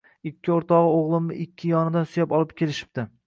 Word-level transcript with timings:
Ikki 0.27 0.51
o`rtog`i 0.53 0.85
o`g`limni 1.01 1.37
ikki 1.45 1.71
yonidan 1.73 2.09
suyab 2.15 2.35
olib 2.39 2.57
kelishibdi 2.63 3.07